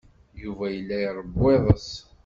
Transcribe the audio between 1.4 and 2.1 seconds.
iḍes.